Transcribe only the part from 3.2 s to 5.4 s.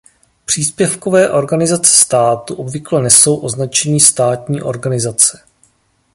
označení státní organizace.